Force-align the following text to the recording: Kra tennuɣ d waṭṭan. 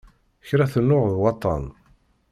Kra 0.47 0.65
tennuɣ 0.73 1.03
d 1.13 1.15
waṭṭan. 1.21 1.63